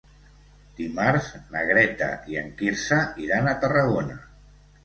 Dimarts 0.79 1.27
na 1.57 1.61
Greta 1.71 2.09
i 2.33 2.39
en 2.43 2.49
Quirze 2.63 2.99
iran 3.27 3.51
a 3.51 3.57
Tarragona. 3.67 4.19